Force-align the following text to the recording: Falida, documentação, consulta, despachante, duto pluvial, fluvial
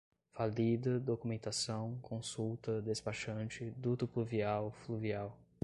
Falida, 0.31 0.99
documentação, 0.99 1.95
consulta, 2.01 2.81
despachante, 2.81 3.69
duto 3.77 4.07
pluvial, 4.07 4.71
fluvial 4.71 5.37